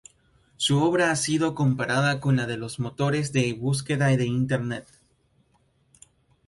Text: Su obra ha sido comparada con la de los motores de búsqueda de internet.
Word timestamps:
Su 0.57 0.81
obra 0.81 1.11
ha 1.11 1.15
sido 1.15 1.53
comparada 1.53 2.19
con 2.19 2.35
la 2.35 2.47
de 2.47 2.57
los 2.57 2.79
motores 2.79 3.33
de 3.33 3.53
búsqueda 3.53 4.07
de 4.07 4.25
internet. 4.25 4.87